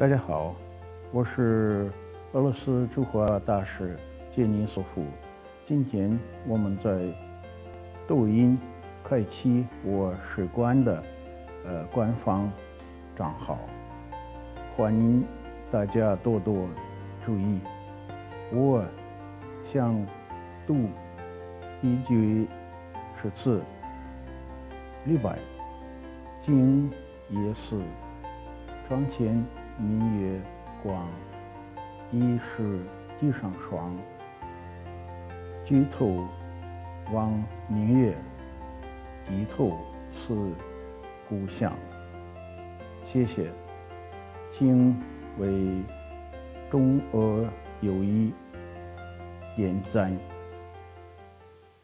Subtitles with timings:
[0.00, 0.56] 大家好，
[1.12, 1.92] 我是
[2.32, 3.98] 俄罗斯驻华大使
[4.30, 5.04] 杰尼索夫。
[5.66, 6.90] 今天我们在
[8.08, 8.58] 抖音
[9.04, 11.04] 开启我使馆的
[11.66, 12.50] 呃官方
[13.14, 13.58] 账号，
[14.74, 15.22] 欢迎
[15.70, 16.66] 大家多多
[17.22, 17.60] 注意。
[18.54, 18.82] 我
[19.62, 19.94] 想
[20.66, 20.88] 读
[21.82, 22.48] 一句
[23.20, 23.60] 诗词：
[25.04, 25.38] 李白，
[26.40, 26.90] 今
[27.28, 27.78] 夜思
[28.88, 29.44] 窗前。
[29.78, 30.40] 明月
[30.82, 31.06] 光，
[32.10, 32.80] 疑是
[33.18, 33.96] 地上霜。
[35.64, 36.26] 举头
[37.12, 37.32] 望
[37.68, 38.16] 明月，
[39.26, 39.78] 低头
[40.10, 40.52] 思
[41.28, 41.72] 故乡。
[43.04, 43.50] 谢谢，
[44.50, 44.96] 请
[45.38, 45.82] 为
[46.70, 47.48] 中俄
[47.80, 48.32] 友谊
[49.56, 50.16] 点赞。